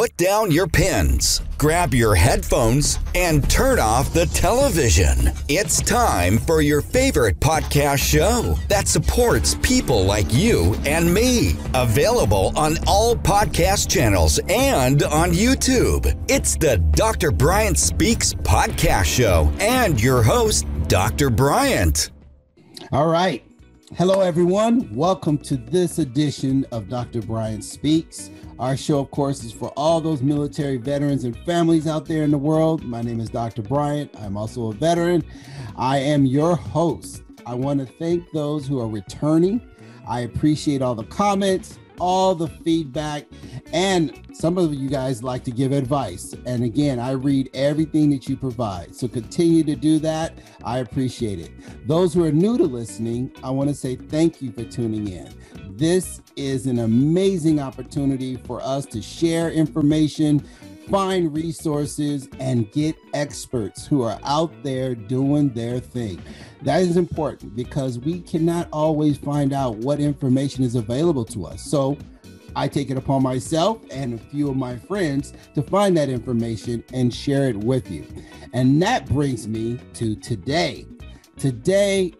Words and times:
put 0.00 0.16
down 0.16 0.50
your 0.50 0.66
pens, 0.66 1.42
grab 1.58 1.92
your 1.92 2.14
headphones, 2.14 2.98
and 3.14 3.50
turn 3.50 3.78
off 3.78 4.14
the 4.14 4.24
television. 4.28 5.30
It's 5.46 5.82
time 5.82 6.38
for 6.38 6.62
your 6.62 6.80
favorite 6.80 7.38
podcast 7.38 7.98
show 7.98 8.56
that 8.70 8.88
supports 8.88 9.56
people 9.56 10.06
like 10.06 10.32
you 10.32 10.74
and 10.86 11.12
me. 11.12 11.52
Available 11.74 12.50
on 12.56 12.78
all 12.86 13.14
podcast 13.14 13.90
channels 13.90 14.40
and 14.48 15.02
on 15.02 15.32
YouTube. 15.32 16.18
It's 16.30 16.56
the 16.56 16.78
Dr. 16.92 17.30
Bryant 17.30 17.76
Speaks 17.76 18.32
podcast 18.32 19.04
show 19.04 19.52
and 19.60 20.02
your 20.02 20.22
host, 20.22 20.64
Dr. 20.88 21.28
Bryant. 21.28 22.10
All 22.90 23.08
right. 23.08 23.44
Hello, 23.96 24.20
everyone. 24.20 24.88
Welcome 24.94 25.36
to 25.38 25.56
this 25.56 25.98
edition 25.98 26.64
of 26.70 26.88
Dr. 26.88 27.20
Bryant 27.22 27.64
Speaks. 27.64 28.30
Our 28.60 28.76
show, 28.76 29.00
of 29.00 29.10
course, 29.10 29.42
is 29.42 29.50
for 29.50 29.70
all 29.76 30.00
those 30.00 30.22
military 30.22 30.76
veterans 30.76 31.24
and 31.24 31.36
families 31.38 31.88
out 31.88 32.06
there 32.06 32.22
in 32.22 32.30
the 32.30 32.38
world. 32.38 32.84
My 32.84 33.02
name 33.02 33.18
is 33.18 33.28
Dr. 33.28 33.62
Bryant. 33.62 34.14
I'm 34.20 34.36
also 34.36 34.70
a 34.70 34.74
veteran. 34.74 35.24
I 35.74 35.98
am 35.98 36.24
your 36.24 36.54
host. 36.54 37.24
I 37.44 37.54
want 37.54 37.80
to 37.80 37.86
thank 37.86 38.30
those 38.30 38.64
who 38.64 38.78
are 38.78 38.88
returning. 38.88 39.60
I 40.08 40.20
appreciate 40.20 40.82
all 40.82 40.94
the 40.94 41.04
comments, 41.04 41.79
all 42.00 42.34
the 42.34 42.48
feedback, 42.48 43.26
and 43.72 44.20
some 44.32 44.58
of 44.58 44.74
you 44.74 44.88
guys 44.88 45.22
like 45.22 45.44
to 45.44 45.50
give 45.50 45.72
advice. 45.72 46.34
And 46.46 46.64
again, 46.64 46.98
I 46.98 47.12
read 47.12 47.50
everything 47.54 48.10
that 48.10 48.28
you 48.28 48.36
provide. 48.36 48.96
So 48.96 49.06
continue 49.06 49.62
to 49.64 49.76
do 49.76 49.98
that. 50.00 50.38
I 50.64 50.78
appreciate 50.78 51.38
it. 51.38 51.86
Those 51.86 52.14
who 52.14 52.24
are 52.24 52.32
new 52.32 52.56
to 52.58 52.64
listening, 52.64 53.32
I 53.44 53.50
want 53.50 53.68
to 53.68 53.74
say 53.74 53.96
thank 53.96 54.40
you 54.42 54.50
for 54.50 54.64
tuning 54.64 55.08
in. 55.08 55.32
This 55.76 56.20
is 56.36 56.66
an 56.66 56.80
amazing 56.80 57.60
opportunity 57.60 58.36
for 58.36 58.60
us 58.62 58.86
to 58.86 59.00
share 59.00 59.50
information, 59.50 60.44
find 60.90 61.34
resources, 61.34 62.28
and 62.38 62.70
get 62.72 62.96
experts 63.14 63.86
who 63.86 64.02
are 64.02 64.18
out 64.24 64.52
there 64.62 64.94
doing 64.94 65.48
their 65.50 65.78
thing. 65.78 66.20
That 66.62 66.82
is 66.82 66.96
important 66.96 67.54
because 67.54 67.98
we 67.98 68.20
cannot 68.20 68.68
always 68.72 69.16
find 69.16 69.52
out 69.52 69.76
what 69.76 70.00
information 70.00 70.64
is 70.64 70.74
available 70.74 71.24
to 71.26 71.46
us. 71.46 71.62
So 71.62 71.96
I 72.56 72.66
take 72.68 72.90
it 72.90 72.96
upon 72.96 73.22
myself 73.22 73.80
and 73.90 74.14
a 74.14 74.18
few 74.18 74.50
of 74.50 74.56
my 74.56 74.76
friends 74.76 75.32
to 75.54 75.62
find 75.62 75.96
that 75.96 76.08
information 76.08 76.82
and 76.92 77.14
share 77.14 77.48
it 77.48 77.56
with 77.56 77.90
you. 77.90 78.04
And 78.52 78.82
that 78.82 79.06
brings 79.08 79.46
me 79.46 79.78
to 79.94 80.16
today. 80.16 80.86
Today, 81.36 82.12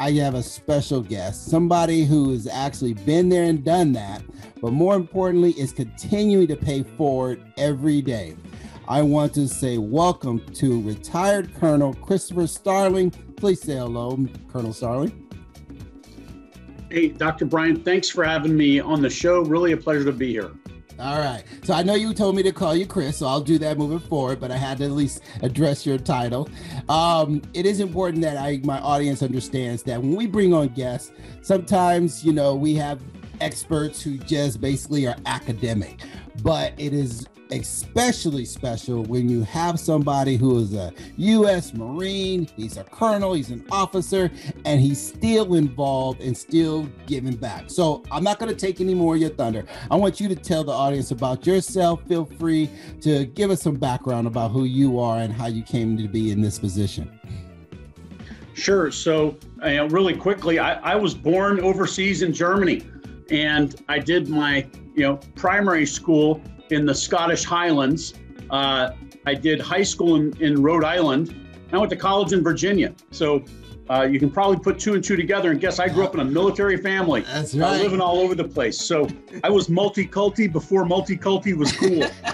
I 0.00 0.12
have 0.12 0.36
a 0.36 0.44
special 0.44 1.00
guest, 1.02 1.46
somebody 1.46 2.04
who 2.04 2.30
has 2.30 2.46
actually 2.46 2.94
been 2.94 3.28
there 3.28 3.42
and 3.42 3.64
done 3.64 3.92
that, 3.94 4.22
but 4.62 4.72
more 4.72 4.94
importantly, 4.94 5.50
is 5.58 5.72
continuing 5.72 6.46
to 6.46 6.56
pay 6.56 6.84
forward 6.84 7.42
every 7.56 8.00
day. 8.00 8.36
I 8.86 9.02
want 9.02 9.34
to 9.34 9.48
say 9.48 9.76
welcome 9.76 10.38
to 10.54 10.80
retired 10.82 11.52
Colonel 11.56 11.94
Christopher 11.94 12.46
Starling. 12.46 13.10
Please 13.10 13.60
say 13.60 13.74
hello, 13.74 14.24
Colonel 14.46 14.72
Starling. 14.72 15.28
Hey, 16.90 17.08
Dr. 17.08 17.46
Bryant, 17.46 17.84
thanks 17.84 18.08
for 18.08 18.22
having 18.22 18.56
me 18.56 18.78
on 18.78 19.02
the 19.02 19.10
show. 19.10 19.40
Really 19.40 19.72
a 19.72 19.76
pleasure 19.76 20.04
to 20.04 20.12
be 20.12 20.30
here. 20.30 20.52
All 20.98 21.20
right. 21.20 21.44
So 21.62 21.74
I 21.74 21.84
know 21.84 21.94
you 21.94 22.12
told 22.12 22.34
me 22.34 22.42
to 22.42 22.50
call 22.50 22.74
you 22.74 22.84
Chris, 22.84 23.18
so 23.18 23.26
I'll 23.26 23.40
do 23.40 23.56
that 23.58 23.78
moving 23.78 24.00
forward, 24.00 24.40
but 24.40 24.50
I 24.50 24.56
had 24.56 24.78
to 24.78 24.84
at 24.84 24.90
least 24.90 25.22
address 25.42 25.86
your 25.86 25.96
title. 25.96 26.48
Um, 26.88 27.40
it 27.54 27.66
is 27.66 27.78
important 27.78 28.22
that 28.22 28.36
I 28.36 28.60
my 28.64 28.80
audience 28.80 29.22
understands 29.22 29.84
that 29.84 30.00
when 30.00 30.16
we 30.16 30.26
bring 30.26 30.52
on 30.52 30.68
guests, 30.68 31.12
sometimes, 31.40 32.24
you 32.24 32.32
know, 32.32 32.54
we 32.56 32.74
have 32.74 33.00
experts 33.40 34.02
who 34.02 34.18
just 34.18 34.60
basically 34.60 35.06
are 35.06 35.16
academic, 35.26 36.00
but 36.42 36.72
it 36.78 36.92
is 36.92 37.26
especially 37.50 38.44
special 38.44 39.04
when 39.04 39.28
you 39.28 39.42
have 39.42 39.80
somebody 39.80 40.36
who 40.36 40.58
is 40.58 40.74
a 40.74 40.92
U.S. 41.16 41.72
Marine, 41.74 42.48
he's 42.56 42.76
a 42.76 42.84
colonel, 42.84 43.32
he's 43.32 43.50
an 43.50 43.64
officer, 43.70 44.30
and 44.64 44.80
he's 44.80 45.00
still 45.00 45.54
involved 45.54 46.20
and 46.20 46.36
still 46.36 46.88
giving 47.06 47.36
back. 47.36 47.70
So 47.70 48.02
I'm 48.10 48.24
not 48.24 48.38
going 48.38 48.50
to 48.50 48.56
take 48.56 48.80
any 48.80 48.94
more 48.94 49.14
of 49.14 49.20
your 49.20 49.30
thunder. 49.30 49.64
I 49.90 49.96
want 49.96 50.20
you 50.20 50.28
to 50.28 50.36
tell 50.36 50.64
the 50.64 50.72
audience 50.72 51.10
about 51.10 51.46
yourself. 51.46 52.02
Feel 52.06 52.26
free 52.26 52.70
to 53.00 53.26
give 53.26 53.50
us 53.50 53.62
some 53.62 53.76
background 53.76 54.26
about 54.26 54.50
who 54.50 54.64
you 54.64 54.98
are 54.98 55.18
and 55.18 55.32
how 55.32 55.46
you 55.46 55.62
came 55.62 55.96
to 55.96 56.08
be 56.08 56.30
in 56.30 56.40
this 56.40 56.58
position. 56.58 57.18
Sure. 58.54 58.90
So, 58.90 59.36
uh, 59.62 59.88
really 59.88 60.16
quickly, 60.16 60.58
I, 60.58 60.74
I 60.80 60.96
was 60.96 61.14
born 61.14 61.60
overseas 61.60 62.22
in 62.22 62.32
Germany, 62.32 62.82
and 63.30 63.82
I 63.88 63.98
did 63.98 64.28
my 64.28 64.66
you 64.94 65.02
know 65.02 65.16
primary 65.34 65.86
school 65.86 66.42
in 66.70 66.86
the 66.86 66.94
Scottish 66.94 67.44
Highlands. 67.44 68.14
Uh, 68.50 68.90
I 69.26 69.34
did 69.34 69.60
high 69.60 69.82
school 69.82 70.16
in, 70.16 70.36
in 70.40 70.62
Rhode 70.62 70.84
Island. 70.84 71.34
I 71.72 71.78
went 71.78 71.90
to 71.90 71.96
college 71.96 72.32
in 72.32 72.42
Virginia. 72.42 72.94
So 73.10 73.44
uh, 73.90 74.02
you 74.02 74.18
can 74.18 74.30
probably 74.30 74.58
put 74.58 74.78
two 74.78 74.94
and 74.94 75.04
two 75.04 75.16
together 75.16 75.50
and 75.50 75.60
guess 75.60 75.78
I 75.78 75.88
grew 75.88 76.04
up 76.04 76.14
in 76.14 76.20
a 76.20 76.24
military 76.24 76.76
family. 76.76 77.22
That's 77.22 77.54
right. 77.54 77.78
Uh, 77.78 77.82
living 77.82 78.00
all 78.00 78.18
over 78.18 78.34
the 78.34 78.44
place. 78.44 78.78
So 78.78 79.08
I 79.44 79.50
was 79.50 79.68
multiculti 79.68 80.50
before 80.50 80.84
multiculti 80.84 81.56
was 81.56 81.72
cool. 81.72 82.04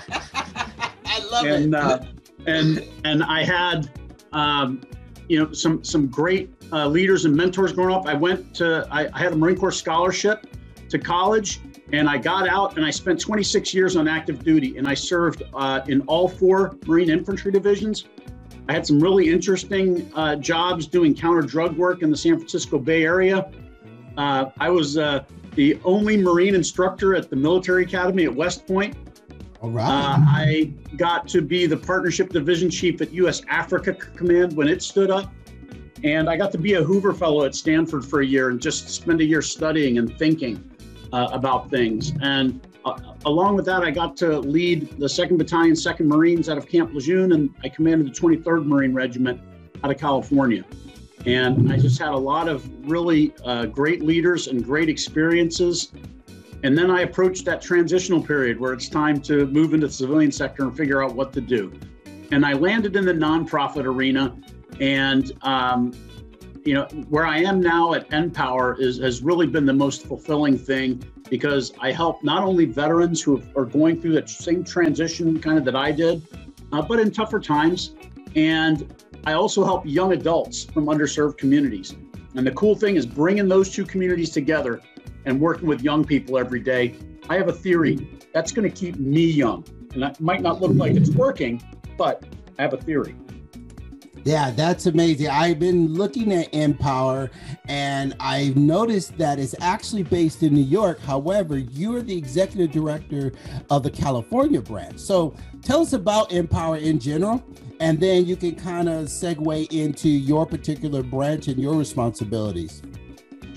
I 1.04 1.25
love 1.31 1.47
and, 1.47 1.75
it. 1.75 1.81
Uh, 1.81 2.04
and 2.47 2.88
and 3.04 3.22
I 3.22 3.44
had 3.44 3.91
um, 4.33 4.81
you 5.28 5.43
know 5.43 5.53
some 5.53 5.83
some 5.83 6.09
great 6.09 6.53
uh, 6.72 6.87
leaders 6.87 7.25
and 7.25 7.34
mentors 7.34 7.72
growing 7.72 7.94
up. 7.94 8.06
I 8.06 8.15
went 8.15 8.54
to 8.56 8.87
I, 8.91 9.09
I 9.12 9.19
had 9.19 9.33
a 9.33 9.37
Marine 9.37 9.56
Corps 9.56 9.72
scholarship 9.72 10.47
to 10.94 10.99
college 10.99 11.60
and 11.93 12.09
I 12.09 12.19
got 12.19 12.49
out 12.49 12.77
and 12.77 12.84
I 12.84 12.91
spent 12.91 13.21
26 13.21 13.75
years 13.75 13.97
on 13.97 14.09
active 14.09 14.43
duty 14.43 14.78
and 14.78 14.88
I 14.88 14.94
served 14.94 15.43
uh, 15.55 15.81
in 15.87 16.00
all 16.03 16.28
four 16.28 16.77
Marine 16.87 17.10
infantry 17.10 17.53
divisions. 17.53 18.06
I 18.69 18.72
had 18.72 18.87
some 18.87 18.99
really 18.99 19.28
interesting 19.28 20.10
uh, 20.15 20.37
jobs 20.37 20.87
doing 20.87 21.15
counter 21.15 21.43
drug 21.43 21.77
work 21.77 22.03
in 22.03 22.10
the 22.10 22.16
San 22.16 22.37
Francisco 22.37 22.78
Bay 22.78 23.04
Area. 23.04 23.50
Uh, 24.16 24.47
I 24.59 24.71
was 24.71 24.97
uh, 24.97 25.25
the 25.54 25.78
only 25.84 26.16
Marine 26.16 26.54
instructor 26.54 27.15
at 27.15 27.28
the 27.28 27.37
military 27.37 27.84
academy 27.84 28.25
at 28.25 28.34
West 28.34 28.66
Point. 28.66 28.97
All 29.60 29.71
right. 29.71 29.84
Uh, 29.84 30.19
I 30.19 30.72
got 30.97 31.28
to 31.28 31.43
be 31.43 31.66
the 31.66 31.77
partnership 31.77 32.31
division 32.31 32.71
chief 32.71 33.00
at 33.03 33.12
U.S. 33.12 33.43
Africa 33.49 33.93
Command 33.93 34.56
when 34.56 34.69
it 34.69 34.83
stood 34.83 35.10
up. 35.10 35.33
And 36.03 36.28
I 36.28 36.37
got 36.37 36.53
to 36.53 36.59
be 36.59 36.75
a 36.75 36.83
Hoover 36.83 37.15
Fellow 37.15 37.44
at 37.44 37.54
Stanford 37.54 38.04
for 38.04 38.21
a 38.21 38.27
year 38.27 38.50
and 38.50 38.60
just 38.60 38.91
spend 38.91 39.21
a 39.21 39.25
year 39.25 39.41
studying 39.41 39.99
and 39.99 40.16
thinking 40.19 40.74
uh, 41.15 41.29
about 41.33 41.71
things. 41.71 42.13
And 42.23 42.67
uh, 42.85 42.99
along 43.25 43.55
with 43.55 43.65
that, 43.67 43.85
I 43.85 43.93
got 43.93 44.17
to 44.17 44.41
lead 44.41 44.91
the 44.99 45.07
2nd 45.07 45.39
Battalion, 45.39 45.75
2nd 45.75 46.07
Marines 46.07 46.49
out 46.49 46.59
of 46.59 46.69
Camp 46.69 46.93
Lejeune, 46.93 47.33
and 47.33 47.55
I 47.63 47.69
commanded 47.69 48.09
the 48.09 48.21
23rd 48.21 48.67
Marine 48.67 48.93
Regiment 48.93 49.41
out 49.85 49.93
of 49.93 49.99
California. 49.99 50.65
And 51.25 51.73
I 51.73 51.79
just 51.79 52.01
had 52.01 52.11
a 52.11 52.17
lot 52.17 52.49
of 52.49 52.69
really 52.91 53.33
uh, 53.45 53.67
great 53.67 54.03
leaders 54.03 54.49
and 54.49 54.63
great 54.63 54.89
experiences. 54.89 55.93
And 56.65 56.77
then 56.77 56.91
I 56.91 57.03
approached 57.03 57.45
that 57.45 57.63
transitional 57.63 58.21
period 58.21 58.59
where 58.59 58.73
it's 58.73 58.89
time 58.89 59.21
to 59.23 59.47
move 59.47 59.73
into 59.73 59.87
the 59.87 59.93
civilian 59.93 60.33
sector 60.33 60.65
and 60.65 60.77
figure 60.77 61.03
out 61.03 61.15
what 61.15 61.33
to 61.35 61.41
do. 61.41 61.73
And 62.33 62.45
I 62.45 62.55
landed 62.55 62.97
in 62.97 63.05
the 63.05 63.13
nonprofit 63.13 63.85
arena. 63.85 64.37
And 64.81 65.31
um, 65.43 65.93
you 66.65 66.73
know, 66.75 66.85
where 67.09 67.27
I 67.27 67.39
am 67.39 67.61
now 67.61 67.93
at 67.95 68.09
NPower 68.11 68.81
is 68.81 68.99
has 68.99 69.23
really 69.23 69.47
been 69.47 69.67
the 69.67 69.75
most 69.75 70.07
fulfilling 70.07 70.57
thing 70.57 71.03
because 71.29 71.73
I 71.79 71.93
help 71.93 72.25
not 72.25 72.43
only 72.43 72.65
veterans 72.65 73.21
who 73.21 73.43
are 73.55 73.67
going 73.67 74.01
through 74.01 74.21
the 74.21 74.27
same 74.27 74.65
transition 74.65 75.41
kind 75.41 75.59
of 75.59 75.65
that 75.67 75.77
I 75.77 75.93
did, 75.93 76.27
uh, 76.73 76.83
but 76.83 77.01
in 77.01 77.11
tougher 77.11 77.39
times, 77.39 77.95
and 78.35 78.95
I 79.25 79.35
also 79.35 79.65
help 79.65 79.85
young 79.85 80.13
adults 80.13 80.65
from 80.65 80.87
underserved 80.87 81.37
communities. 81.37 81.95
And 82.35 82.47
the 82.47 82.53
cool 82.53 82.75
thing 82.75 82.97
is 82.97 83.07
bringing 83.07 83.49
those 83.49 83.71
two 83.71 83.85
communities 83.85 84.31
together 84.31 84.81
and 85.25 85.41
working 85.41 85.69
with 85.69 85.83
young 85.83 86.05
people 86.05 86.39
every 86.39 86.61
day. 86.61 86.95
I 87.29 87.37
have 87.37 87.49
a 87.49 87.53
theory 87.53 88.21
that's 88.33 88.53
going 88.53 88.71
to 88.71 88.75
keep 88.75 88.97
me 88.97 89.25
young, 89.25 89.65
and 89.93 90.03
that 90.03 90.21
might 90.21 90.41
not 90.41 90.61
look 90.61 90.73
like 90.75 90.95
it's 90.95 91.10
working, 91.10 91.63
but 91.97 92.25
I 92.59 92.63
have 92.63 92.75
a 92.75 92.78
theory. 92.78 93.15
Yeah, 94.24 94.53
that's 94.53 94.86
amazing. 94.86 95.28
I've 95.28 95.59
been 95.59 95.92
looking 95.92 96.32
at 96.32 96.50
NPower 96.53 97.28
and 97.68 98.16
I've 98.18 98.56
noticed 98.56 99.18
that 99.18 99.38
it's 99.38 99.54
actually 99.60 100.03
based 100.03 100.42
in 100.42 100.54
New 100.54 100.62
York. 100.62 100.98
However, 101.00 101.59
you're 101.59 102.00
the 102.00 102.16
executive 102.16 102.72
director 102.72 103.32
of 103.68 103.82
the 103.82 103.91
California 103.91 104.62
branch. 104.62 104.98
So 104.98 105.34
tell 105.60 105.82
us 105.82 105.92
about 105.92 106.30
NPower 106.30 106.80
in 106.80 106.98
general, 106.98 107.44
and 107.80 108.00
then 108.00 108.24
you 108.24 108.34
can 108.36 108.54
kind 108.54 108.88
of 108.88 109.09
segue 109.09 109.71
into 109.71 110.09
your 110.09 110.47
particular 110.47 111.03
branch 111.03 111.48
and 111.48 111.60
your 111.60 111.74
responsibilities. 111.74 112.80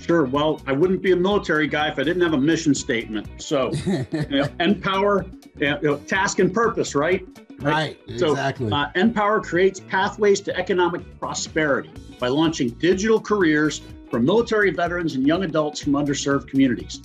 Sure. 0.08 0.24
Well, 0.24 0.62
I 0.66 0.72
wouldn't 0.72 1.02
be 1.02 1.12
a 1.12 1.16
military 1.16 1.68
guy 1.68 1.88
if 1.88 1.98
I 1.98 2.02
didn't 2.02 2.22
have 2.22 2.32
a 2.32 2.40
mission 2.40 2.74
statement. 2.74 3.28
So, 3.42 3.72
you 3.84 4.06
know, 4.30 4.48
NPower, 4.58 5.30
you 5.60 5.78
know, 5.86 5.98
task 5.98 6.38
and 6.38 6.52
purpose, 6.52 6.94
right? 6.94 7.26
Right, 7.60 7.98
So, 8.16 8.30
exactly. 8.30 8.72
uh, 8.72 8.88
NPower 8.94 9.42
creates 9.42 9.80
pathways 9.80 10.40
to 10.42 10.56
economic 10.56 11.20
prosperity 11.20 11.90
by 12.18 12.28
launching 12.28 12.70
digital 12.70 13.20
careers 13.20 13.82
for 14.10 14.18
military 14.18 14.70
veterans 14.70 15.14
and 15.14 15.26
young 15.26 15.44
adults 15.44 15.80
from 15.82 15.92
underserved 15.92 16.48
communities. 16.48 17.02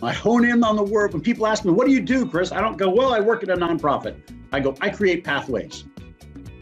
I 0.00 0.12
hone 0.12 0.44
in 0.44 0.62
on 0.62 0.76
the 0.76 0.84
word. 0.84 1.14
When 1.14 1.22
people 1.22 1.48
ask 1.48 1.64
me, 1.64 1.72
what 1.72 1.86
do 1.86 1.92
you 1.92 2.00
do, 2.00 2.26
Chris? 2.26 2.52
I 2.52 2.60
don't 2.60 2.76
go, 2.76 2.88
well, 2.90 3.12
I 3.12 3.18
work 3.18 3.42
at 3.42 3.48
a 3.48 3.56
nonprofit. 3.56 4.14
I 4.52 4.60
go, 4.60 4.76
I 4.80 4.90
create 4.90 5.24
pathways. 5.24 5.84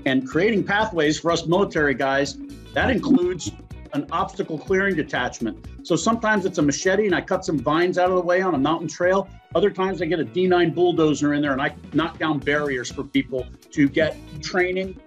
And 0.07 0.27
creating 0.27 0.65
pathways 0.65 1.19
for 1.19 1.31
us 1.31 1.45
military 1.47 1.95
guys, 1.95 2.39
that 2.73 2.91
includes 2.91 3.51
an 3.95 4.07
obstacle 4.11 4.59
clearing 4.59 4.97
detachment. 4.97 5.67
So 5.85 5.97
sometimes 5.97 6.45
it's 6.45 6.59
a 6.59 6.63
machete 6.63 7.07
and 7.07 7.15
I 7.15 7.21
cut 7.21 7.45
some 7.45 7.59
vines 7.59 7.97
out 7.97 8.11
of 8.11 8.17
the 8.17 8.23
way 8.23 8.43
on 8.43 8.55
a 8.55 8.59
mountain 8.59 8.89
trail. 8.89 9.29
Other 9.55 9.71
times 9.71 10.03
I 10.03 10.07
get 10.07 10.19
a 10.19 10.25
D9 10.25 10.75
bulldozer 10.75 11.33
in 11.35 11.41
there 11.41 11.53
and 11.53 11.63
I 11.63 11.75
knock 11.93 12.19
down 12.19 12.41
barriers 12.41 12.91
for 12.91 13.05
people 13.05 13.47
to 13.71 13.89
get 13.89 14.17
training, 14.43 15.01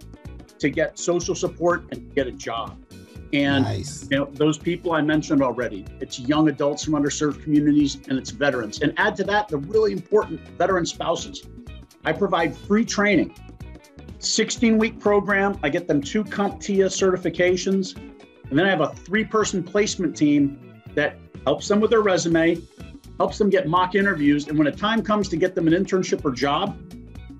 to 0.59 0.69
get 0.69 0.97
social 0.97 1.35
support, 1.35 1.83
and 1.91 2.13
get 2.15 2.27
a 2.27 2.31
job. 2.31 2.77
And 3.33 3.65
nice. 3.65 4.07
you 4.09 4.17
know, 4.17 4.25
those 4.31 4.57
people 4.57 4.93
I 4.93 5.01
mentioned 5.01 5.43
already, 5.43 5.85
it's 5.99 6.17
young 6.17 6.47
adults 6.47 6.85
from 6.85 6.93
underserved 6.93 7.43
communities 7.43 7.95
and 8.07 8.17
it's 8.17 8.29
veterans. 8.29 8.79
And 8.81 8.93
add 8.95 9.17
to 9.17 9.25
that 9.25 9.49
the 9.49 9.57
really 9.57 9.91
important 9.91 10.39
veteran 10.57 10.85
spouses. 10.85 11.45
I 12.05 12.13
provide 12.13 12.55
free 12.55 12.85
training. 12.85 13.35
16 14.19 14.77
week 14.77 14.97
program. 14.97 15.59
I 15.61 15.67
get 15.67 15.89
them 15.89 16.01
two 16.01 16.23
CompTIA 16.23 16.85
certifications. 16.85 18.16
And 18.49 18.57
then 18.57 18.65
I 18.65 18.69
have 18.69 18.81
a 18.81 18.89
three 18.89 19.23
person 19.23 19.63
placement 19.63 20.15
team 20.15 20.81
that 20.95 21.17
helps 21.45 21.67
them 21.67 21.79
with 21.79 21.91
their 21.91 22.01
resume, 22.01 22.61
helps 23.17 23.37
them 23.37 23.49
get 23.49 23.67
mock 23.67 23.95
interviews. 23.95 24.47
And 24.47 24.57
when 24.57 24.67
a 24.67 24.71
time 24.71 25.01
comes 25.01 25.29
to 25.29 25.37
get 25.37 25.55
them 25.55 25.67
an 25.67 25.73
internship 25.73 26.23
or 26.23 26.31
job, 26.31 26.77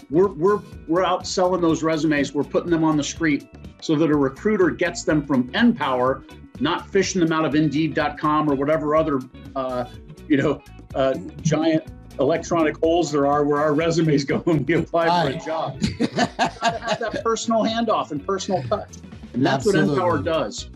we're, 0.10 0.30
we're, 0.30 0.60
we're 0.88 1.04
out 1.04 1.28
selling 1.28 1.62
those 1.62 1.84
resumes. 1.84 2.34
We're 2.34 2.44
putting 2.44 2.72
them 2.72 2.84
on 2.84 2.98
the 2.98 3.04
street 3.04 3.48
so 3.82 3.96
that 3.96 4.10
a 4.10 4.16
recruiter 4.16 4.70
gets 4.70 5.04
them 5.04 5.26
from 5.26 5.52
NPower, 5.52 6.24
not 6.60 6.90
fishing 6.90 7.22
them 7.22 7.32
out 7.32 7.46
of 7.46 7.56
Indeed.com 7.56 8.50
or 8.50 8.56
whatever 8.56 8.96
other, 8.96 9.20
uh, 9.56 9.86
you 10.28 10.38
know, 10.38 10.62
uh, 10.96 11.14
giant 11.42 11.84
electronic 12.20 12.78
holes 12.78 13.12
there 13.12 13.28
are 13.28 13.44
where 13.44 13.60
our 13.60 13.74
resumes 13.74 14.24
go 14.24 14.40
when 14.40 14.66
we 14.66 14.76
apply 14.76 15.24
for 15.24 15.38
a 15.38 15.46
job. 15.46 15.82
have 16.10 17.00
that 17.00 17.22
personal 17.24 17.64
handoff 17.64 18.12
and 18.12 18.26
personal 18.26 18.64
touch. 18.64 18.98
And 19.34 19.46
that's 19.46 19.68
Absolutely. 19.68 20.00
what 20.00 20.22
NPower 20.22 20.24
does. 20.24 20.70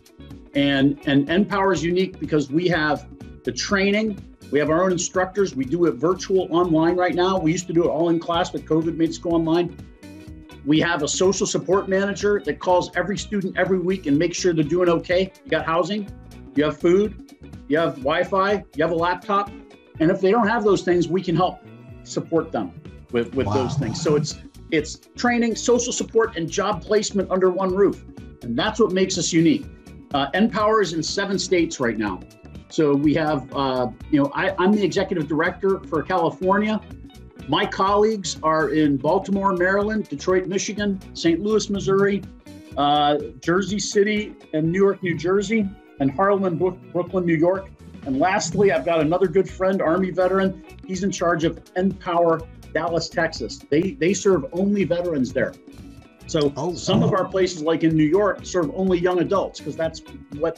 And 0.53 0.99
and 1.05 1.27
NPower 1.27 1.73
is 1.73 1.83
unique 1.83 2.19
because 2.19 2.51
we 2.51 2.67
have 2.67 3.07
the 3.43 3.51
training, 3.51 4.21
we 4.51 4.59
have 4.59 4.69
our 4.69 4.83
own 4.83 4.91
instructors. 4.91 5.55
We 5.55 5.63
do 5.63 5.85
it 5.85 5.93
virtual 5.93 6.47
online 6.51 6.97
right 6.97 7.15
now. 7.15 7.39
We 7.39 7.53
used 7.53 7.67
to 7.67 7.73
do 7.73 7.85
it 7.85 7.87
all 7.87 8.09
in 8.09 8.19
class, 8.19 8.49
but 8.49 8.65
COVID 8.65 8.97
made 8.97 9.09
us 9.09 9.17
go 9.17 9.31
online. 9.31 9.77
We 10.65 10.79
have 10.81 11.01
a 11.03 11.07
social 11.07 11.47
support 11.47 11.87
manager 11.87 12.41
that 12.45 12.59
calls 12.59 12.91
every 12.95 13.17
student 13.17 13.57
every 13.57 13.79
week 13.79 14.05
and 14.05 14.17
makes 14.19 14.37
sure 14.37 14.53
they're 14.53 14.63
doing 14.63 14.89
okay. 14.89 15.31
You 15.43 15.49
got 15.49 15.65
housing, 15.65 16.07
you 16.55 16.65
have 16.65 16.77
food, 16.77 17.35
you 17.67 17.77
have 17.77 17.95
Wi 17.95 18.23
Fi, 18.25 18.63
you 18.75 18.83
have 18.83 18.91
a 18.91 18.95
laptop. 18.95 19.49
And 19.99 20.11
if 20.11 20.19
they 20.19 20.31
don't 20.31 20.47
have 20.47 20.63
those 20.63 20.83
things, 20.83 21.07
we 21.07 21.21
can 21.21 21.35
help 21.35 21.61
support 22.03 22.51
them 22.51 22.73
with, 23.11 23.33
with 23.33 23.47
wow. 23.47 23.53
those 23.53 23.75
things. 23.75 24.01
So 24.01 24.15
it's 24.15 24.37
it's 24.69 24.99
training, 25.15 25.55
social 25.55 25.91
support, 25.91 26.37
and 26.37 26.49
job 26.49 26.81
placement 26.81 27.31
under 27.31 27.49
one 27.49 27.73
roof. 27.73 28.03
And 28.41 28.57
that's 28.57 28.79
what 28.79 28.91
makes 28.91 29.17
us 29.17 29.33
unique. 29.33 29.65
Uh, 30.13 30.29
NPower 30.31 30.81
is 30.81 30.93
in 30.93 31.01
seven 31.01 31.39
states 31.39 31.79
right 31.79 31.97
now. 31.97 32.19
So 32.69 32.95
we 32.95 33.13
have, 33.15 33.53
uh, 33.53 33.89
you 34.09 34.21
know, 34.21 34.31
I, 34.33 34.55
I'm 34.57 34.71
the 34.71 34.83
executive 34.83 35.27
director 35.27 35.79
for 35.79 36.03
California. 36.03 36.79
My 37.47 37.65
colleagues 37.65 38.37
are 38.43 38.69
in 38.69 38.97
Baltimore, 38.97 39.53
Maryland, 39.53 40.07
Detroit, 40.07 40.47
Michigan, 40.47 40.99
St. 41.13 41.39
Louis, 41.41 41.69
Missouri, 41.69 42.23
uh, 42.77 43.17
Jersey 43.41 43.79
City, 43.79 44.35
and 44.53 44.71
Newark, 44.71 45.03
New 45.03 45.17
Jersey, 45.17 45.67
and 45.99 46.11
Harlem, 46.11 46.57
Brooklyn, 46.57 47.25
New 47.25 47.35
York. 47.35 47.69
And 48.05 48.19
lastly, 48.19 48.71
I've 48.71 48.85
got 48.85 49.01
another 49.01 49.27
good 49.27 49.49
friend, 49.49 49.81
Army 49.81 50.11
veteran. 50.11 50.63
He's 50.87 51.03
in 51.03 51.11
charge 51.11 51.43
of 51.43 51.63
NPower 51.75 52.47
Dallas, 52.73 53.09
Texas. 53.09 53.59
They 53.69 53.91
they 53.91 54.13
serve 54.13 54.45
only 54.53 54.83
veterans 54.83 55.33
there. 55.33 55.53
So 56.31 56.53
oh, 56.55 56.73
some 56.75 57.03
oh. 57.03 57.07
of 57.07 57.11
our 57.11 57.25
places, 57.25 57.61
like 57.61 57.83
in 57.83 57.93
New 57.93 58.05
York, 58.05 58.45
serve 58.45 58.71
only 58.73 58.97
young 58.97 59.19
adults 59.19 59.59
because 59.59 59.75
that's 59.75 60.01
what 60.37 60.57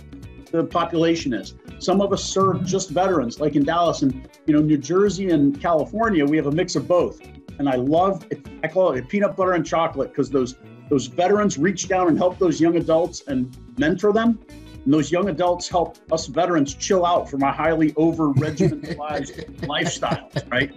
the 0.52 0.64
population 0.64 1.34
is. 1.34 1.56
Some 1.80 2.00
of 2.00 2.14
us 2.14 2.24
serve 2.24 2.64
just 2.64 2.92
veterans, 2.92 3.40
like 3.40 3.56
in 3.56 3.64
Dallas 3.64 4.04
and 4.04 4.30
you 4.46 4.54
know 4.54 4.62
New 4.62 4.78
Jersey 4.78 5.32
and 5.32 5.60
California. 5.60 6.24
We 6.24 6.38
have 6.38 6.46
a 6.46 6.52
mix 6.52 6.76
of 6.76 6.88
both, 6.88 7.22
and 7.58 7.68
I 7.68 7.78
love 7.78 8.24
it. 8.30 8.46
I 8.64 8.68
call 8.68 8.92
it 8.92 9.10
peanut 9.10 9.36
butter 9.36 9.54
and 9.54 9.66
chocolate 9.66 10.10
because 10.10 10.30
those 10.30 10.58
those 10.92 11.08
veterans 11.08 11.58
reach 11.58 11.88
down 11.88 12.08
and 12.08 12.20
help 12.20 12.38
those 12.38 12.62
young 12.62 12.76
adults 12.76 13.24
and 13.26 13.58
mentor 13.80 14.14
them, 14.14 14.38
and 14.86 14.94
those 14.94 15.12
young 15.12 15.30
adults 15.30 15.68
help 15.68 15.98
us 16.12 16.28
veterans 16.28 16.74
chill 16.74 17.06
out 17.06 17.30
from 17.30 17.44
our 17.44 17.54
highly 17.54 17.94
over 17.96 18.30
regimentalized 18.34 19.68
lifestyle, 19.68 20.30
right? 20.50 20.72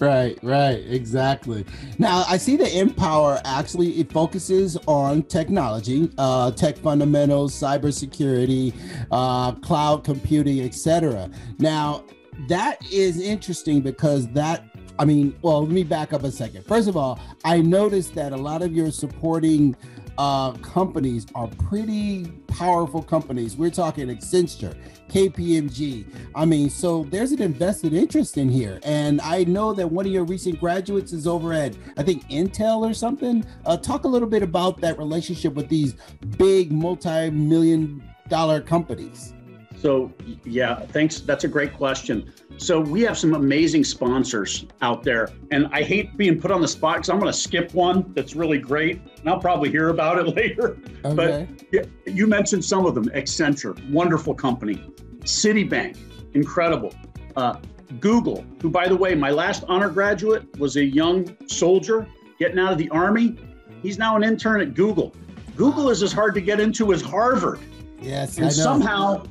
Right, 0.00 0.38
right, 0.42 0.82
exactly. 0.88 1.64
Now 1.98 2.24
I 2.28 2.36
see 2.36 2.56
the 2.56 2.64
NPower 2.64 3.40
actually 3.44 4.00
it 4.00 4.10
focuses 4.12 4.76
on 4.86 5.22
technology, 5.24 6.10
uh, 6.18 6.50
tech 6.52 6.76
fundamentals, 6.76 7.54
cybersecurity, 7.54 8.74
uh, 9.10 9.52
cloud 9.52 10.04
computing, 10.04 10.60
etc. 10.60 11.30
Now 11.58 12.04
that 12.48 12.78
is 12.90 13.20
interesting 13.20 13.80
because 13.80 14.26
that 14.28 14.64
I 14.98 15.04
mean, 15.04 15.34
well, 15.42 15.62
let 15.62 15.70
me 15.70 15.84
back 15.84 16.12
up 16.12 16.22
a 16.22 16.30
second. 16.30 16.64
First 16.66 16.86
of 16.86 16.96
all, 16.96 17.18
I 17.44 17.60
noticed 17.60 18.14
that 18.14 18.32
a 18.32 18.36
lot 18.36 18.62
of 18.62 18.72
your 18.72 18.90
supporting 18.90 19.74
uh, 20.18 20.52
companies 20.52 21.26
are 21.34 21.48
pretty 21.68 22.26
powerful 22.48 23.02
companies. 23.02 23.56
We're 23.56 23.70
talking 23.70 24.08
Accenture, 24.08 24.76
KPMG. 25.08 26.06
I 26.34 26.44
mean, 26.44 26.70
so 26.70 27.04
there's 27.04 27.32
an 27.32 27.42
invested 27.42 27.94
interest 27.94 28.36
in 28.36 28.48
here. 28.48 28.80
And 28.84 29.20
I 29.20 29.44
know 29.44 29.72
that 29.72 29.90
one 29.90 30.06
of 30.06 30.12
your 30.12 30.24
recent 30.24 30.60
graduates 30.60 31.12
is 31.12 31.26
over 31.26 31.52
at, 31.52 31.74
I 31.96 32.02
think, 32.02 32.28
Intel 32.28 32.88
or 32.88 32.94
something. 32.94 33.44
Uh, 33.64 33.76
talk 33.76 34.04
a 34.04 34.08
little 34.08 34.28
bit 34.28 34.42
about 34.42 34.80
that 34.80 34.98
relationship 34.98 35.54
with 35.54 35.68
these 35.68 35.94
big 36.36 36.72
multi 36.72 37.30
million 37.30 38.02
dollar 38.28 38.60
companies. 38.60 39.34
So, 39.78 40.12
yeah, 40.44 40.80
thanks. 40.86 41.20
That's 41.20 41.44
a 41.44 41.48
great 41.48 41.74
question. 41.74 42.32
So, 42.56 42.80
we 42.80 43.02
have 43.02 43.18
some 43.18 43.34
amazing 43.34 43.84
sponsors 43.84 44.66
out 44.80 45.02
there. 45.02 45.28
And 45.50 45.68
I 45.72 45.82
hate 45.82 46.16
being 46.16 46.40
put 46.40 46.50
on 46.50 46.60
the 46.60 46.68
spot 46.68 46.96
because 46.96 47.10
I'm 47.10 47.18
going 47.18 47.32
to 47.32 47.38
skip 47.38 47.74
one 47.74 48.12
that's 48.14 48.34
really 48.34 48.58
great. 48.58 49.00
And 49.20 49.28
I'll 49.28 49.40
probably 49.40 49.70
hear 49.70 49.88
about 49.88 50.18
it 50.18 50.26
later. 50.36 50.76
Okay. 51.04 51.48
But 51.72 51.88
you 52.06 52.26
mentioned 52.26 52.64
some 52.64 52.86
of 52.86 52.94
them 52.94 53.06
Accenture, 53.10 53.90
wonderful 53.90 54.34
company. 54.34 54.76
Citibank, 55.20 55.98
incredible. 56.34 56.94
Uh, 57.36 57.56
Google, 58.00 58.44
who, 58.60 58.70
by 58.70 58.88
the 58.88 58.96
way, 58.96 59.14
my 59.14 59.30
last 59.30 59.64
honor 59.68 59.90
graduate 59.90 60.58
was 60.58 60.76
a 60.76 60.84
young 60.84 61.36
soldier 61.46 62.06
getting 62.38 62.58
out 62.58 62.72
of 62.72 62.78
the 62.78 62.88
Army. 62.90 63.36
He's 63.82 63.98
now 63.98 64.16
an 64.16 64.24
intern 64.24 64.60
at 64.60 64.74
Google. 64.74 65.14
Google 65.56 65.90
is 65.90 66.02
as 66.02 66.12
hard 66.12 66.34
to 66.34 66.40
get 66.40 66.60
into 66.60 66.92
as 66.92 67.02
Harvard. 67.02 67.60
Yes, 68.00 68.38
and 68.38 68.52
somehow 68.52 69.24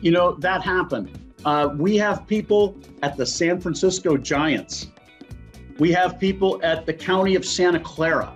you 0.00 0.10
know, 0.10 0.32
that 0.36 0.62
happened. 0.62 1.18
Uh, 1.44 1.70
we 1.76 1.96
have 1.96 2.26
people 2.26 2.76
at 3.02 3.16
the 3.16 3.24
San 3.24 3.60
Francisco 3.60 4.16
Giants. 4.16 4.88
We 5.78 5.92
have 5.92 6.18
people 6.18 6.60
at 6.64 6.86
the 6.86 6.92
County 6.92 7.36
of 7.36 7.44
Santa 7.44 7.80
Clara. 7.80 8.34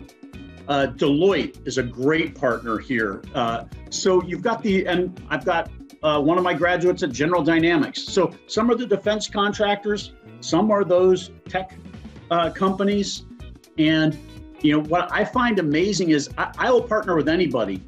Uh, 0.68 0.86
Deloitte 0.96 1.66
is 1.66 1.78
a 1.78 1.82
great 1.82 2.34
partner 2.34 2.78
here. 2.78 3.22
Uh, 3.34 3.64
so 3.90 4.22
you've 4.22 4.42
got 4.42 4.62
the, 4.62 4.86
and 4.86 5.20
I've 5.28 5.44
got 5.44 5.70
uh, 6.02 6.20
one 6.20 6.38
of 6.38 6.44
my 6.44 6.54
graduates 6.54 7.02
at 7.02 7.10
General 7.10 7.42
Dynamics. 7.42 8.02
So 8.04 8.32
some 8.46 8.70
are 8.70 8.76
the 8.76 8.86
defense 8.86 9.28
contractors, 9.28 10.12
some 10.40 10.70
are 10.70 10.84
those 10.84 11.30
tech 11.48 11.76
uh, 12.30 12.50
companies. 12.50 13.24
And, 13.78 14.16
you 14.60 14.72
know, 14.72 14.84
what 14.88 15.10
I 15.12 15.24
find 15.24 15.58
amazing 15.58 16.10
is 16.10 16.30
I, 16.38 16.52
I 16.58 16.70
will 16.70 16.82
partner 16.82 17.16
with 17.16 17.28
anybody. 17.28 17.82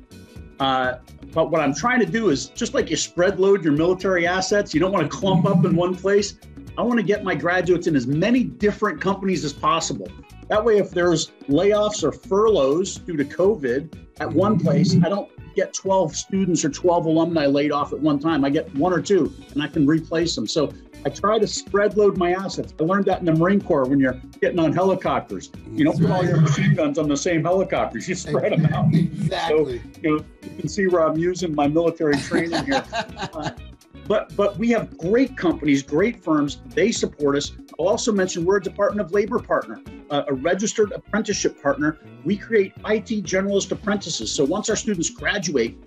But 1.34 1.50
what 1.50 1.60
I'm 1.60 1.74
trying 1.74 1.98
to 1.98 2.06
do 2.06 2.30
is 2.30 2.46
just 2.46 2.74
like 2.74 2.90
you 2.90 2.96
spread 2.96 3.40
load 3.40 3.64
your 3.64 3.72
military 3.72 4.26
assets, 4.26 4.72
you 4.72 4.78
don't 4.78 4.92
want 4.92 5.10
to 5.10 5.14
clump 5.14 5.46
up 5.46 5.64
in 5.64 5.74
one 5.74 5.94
place. 5.96 6.38
I 6.78 6.82
want 6.82 6.98
to 6.98 7.04
get 7.04 7.24
my 7.24 7.34
graduates 7.34 7.88
in 7.88 7.96
as 7.96 8.06
many 8.06 8.44
different 8.44 9.00
companies 9.00 9.44
as 9.44 9.52
possible. 9.52 10.08
That 10.48 10.64
way, 10.64 10.78
if 10.78 10.90
there's 10.90 11.32
layoffs 11.48 12.04
or 12.04 12.12
furloughs 12.12 12.96
due 12.96 13.16
to 13.16 13.24
COVID 13.24 13.98
at 14.20 14.32
one 14.32 14.58
place, 14.58 14.94
I 15.04 15.08
don't 15.08 15.28
get 15.56 15.72
12 15.72 16.14
students 16.14 16.64
or 16.64 16.68
12 16.68 17.06
alumni 17.06 17.46
laid 17.46 17.72
off 17.72 17.92
at 17.92 18.00
one 18.00 18.18
time. 18.18 18.44
I 18.44 18.50
get 18.50 18.72
one 18.76 18.92
or 18.92 19.00
two 19.00 19.32
and 19.52 19.62
I 19.62 19.68
can 19.68 19.86
replace 19.86 20.34
them. 20.34 20.46
So 20.46 20.72
I 21.04 21.10
try 21.10 21.38
to 21.38 21.46
spread 21.46 21.96
load 21.96 22.16
my 22.16 22.32
assets. 22.32 22.72
I 22.80 22.84
learned 22.84 23.04
that 23.06 23.20
in 23.20 23.26
the 23.26 23.34
Marine 23.34 23.60
Corps 23.60 23.84
when 23.84 24.00
you're 24.00 24.20
getting 24.40 24.58
on 24.58 24.72
helicopters. 24.72 25.50
You 25.70 25.84
don't 25.84 26.00
put 26.00 26.10
all 26.10 26.24
your 26.24 26.40
machine 26.40 26.74
guns 26.74 26.98
on 26.98 27.08
the 27.08 27.16
same 27.16 27.42
helicopters. 27.42 28.08
You 28.08 28.14
spread 28.14 28.52
them 28.52 28.66
out. 28.66 28.92
Exactly. 28.94 29.78
So, 29.78 30.00
you 30.00 30.16
know, 30.16 30.24
you 30.42 30.56
can 30.58 30.68
see 30.68 30.86
where 30.86 31.06
I'm 31.06 31.18
using 31.18 31.54
my 31.54 31.68
military 31.68 32.16
training 32.16 32.64
here. 32.64 32.84
Uh, 33.34 33.50
but 34.06 34.34
but 34.36 34.56
we 34.58 34.70
have 34.70 34.96
great 34.98 35.36
companies, 35.36 35.82
great 35.82 36.22
firms. 36.22 36.60
They 36.66 36.92
support 36.92 37.36
us. 37.36 37.52
I'll 37.78 37.88
also 37.88 38.12
mention 38.12 38.44
we're 38.44 38.58
a 38.58 38.62
Department 38.62 39.06
of 39.06 39.12
Labor 39.12 39.38
partner, 39.38 39.80
uh, 40.10 40.24
a 40.28 40.34
registered 40.34 40.92
apprenticeship 40.92 41.60
partner. 41.60 41.98
We 42.24 42.36
create 42.36 42.74
IT 42.86 43.24
generalist 43.24 43.72
apprentices. 43.72 44.30
So 44.30 44.44
once 44.44 44.68
our 44.68 44.76
students 44.76 45.10
graduate 45.10 45.78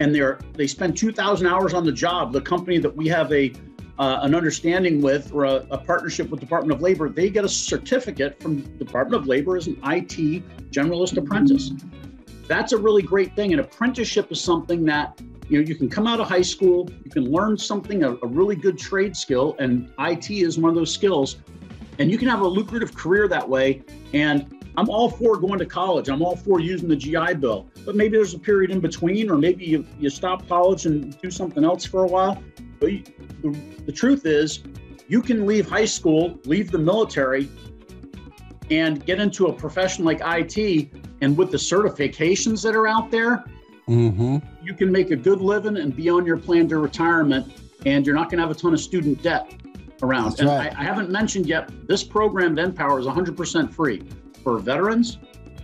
and 0.00 0.14
they're 0.14 0.38
they 0.54 0.66
spend 0.66 0.96
2,000 0.96 1.46
hours 1.46 1.74
on 1.74 1.84
the 1.84 1.92
job, 1.92 2.32
the 2.32 2.40
company 2.40 2.78
that 2.78 2.94
we 2.94 3.08
have 3.08 3.32
a 3.32 3.52
uh, 3.98 4.20
an 4.22 4.34
understanding 4.34 5.00
with 5.02 5.32
or 5.32 5.44
a, 5.44 5.66
a, 5.70 5.78
partnership 5.78 6.30
with 6.30 6.40
Department 6.40 6.72
of 6.72 6.80
Labor, 6.80 7.08
they 7.08 7.28
get 7.28 7.44
a 7.44 7.48
certificate 7.48 8.40
from 8.42 8.60
Department 8.78 9.22
of 9.22 9.28
Labor 9.28 9.56
as 9.56 9.66
an 9.66 9.78
IT 9.84 10.42
generalist 10.70 11.16
apprentice. 11.16 11.72
That's 12.48 12.72
a 12.72 12.78
really 12.78 13.02
great 13.02 13.36
thing. 13.36 13.52
An 13.52 13.58
apprenticeship 13.60 14.32
is 14.32 14.40
something 14.40 14.84
that 14.86 15.20
you 15.48 15.60
know 15.60 15.66
you 15.66 15.74
can 15.74 15.88
come 15.88 16.06
out 16.06 16.20
of 16.20 16.28
high 16.28 16.42
school, 16.42 16.88
you 17.04 17.10
can 17.10 17.30
learn 17.30 17.58
something, 17.58 18.02
a, 18.02 18.12
a 18.16 18.26
really 18.26 18.56
good 18.56 18.78
trade 18.78 19.16
skill, 19.16 19.56
and 19.58 19.92
IT 19.98 20.30
is 20.30 20.58
one 20.58 20.70
of 20.70 20.74
those 20.74 20.92
skills, 20.92 21.36
and 21.98 22.10
you 22.10 22.16
can 22.16 22.28
have 22.28 22.40
a 22.40 22.48
lucrative 22.48 22.94
career 22.94 23.28
that 23.28 23.46
way. 23.46 23.82
And 24.14 24.62
I'm 24.76 24.88
all 24.88 25.10
for 25.10 25.36
going 25.36 25.58
to 25.58 25.66
college. 25.66 26.08
I'm 26.08 26.22
all 26.22 26.36
for 26.36 26.60
using 26.60 26.88
the 26.88 26.96
GI 26.96 27.34
Bill. 27.34 27.68
But 27.84 27.94
maybe 27.94 28.16
there's 28.16 28.34
a 28.34 28.38
period 28.38 28.70
in 28.70 28.80
between, 28.80 29.30
or 29.30 29.36
maybe 29.36 29.64
you, 29.64 29.86
you 29.98 30.08
stop 30.08 30.48
college 30.48 30.86
and 30.86 31.20
do 31.20 31.30
something 31.30 31.64
else 31.64 31.84
for 31.84 32.04
a 32.04 32.06
while. 32.06 32.42
But 32.80 32.92
you, 32.92 33.04
the, 33.42 33.50
the 33.86 33.92
truth 33.92 34.26
is, 34.26 34.62
you 35.08 35.20
can 35.20 35.46
leave 35.46 35.68
high 35.68 35.84
school, 35.84 36.38
leave 36.44 36.70
the 36.70 36.78
military, 36.78 37.48
and 38.70 39.04
get 39.04 39.20
into 39.20 39.46
a 39.48 39.52
profession 39.52 40.04
like 40.04 40.20
IT. 40.24 40.90
And 41.20 41.36
with 41.36 41.50
the 41.50 41.56
certifications 41.56 42.62
that 42.62 42.74
are 42.74 42.86
out 42.86 43.10
there, 43.10 43.44
mm-hmm. 43.88 44.38
you 44.64 44.74
can 44.74 44.90
make 44.90 45.10
a 45.10 45.16
good 45.16 45.40
living 45.40 45.76
and 45.76 45.94
be 45.94 46.08
on 46.08 46.24
your 46.24 46.38
plan 46.38 46.68
to 46.68 46.78
retirement. 46.78 47.52
And 47.84 48.06
you're 48.06 48.14
not 48.14 48.30
going 48.30 48.38
to 48.38 48.46
have 48.46 48.56
a 48.56 48.58
ton 48.58 48.72
of 48.72 48.80
student 48.80 49.22
debt 49.22 49.52
around. 50.02 50.30
That's 50.30 50.40
and 50.40 50.48
right. 50.48 50.74
I, 50.76 50.80
I 50.80 50.84
haven't 50.84 51.10
mentioned 51.10 51.46
yet, 51.46 51.70
this 51.86 52.02
program, 52.02 52.56
NPower, 52.56 52.98
is 53.00 53.06
100% 53.06 53.72
free 53.72 54.02
for 54.42 54.58
veterans, 54.58 55.18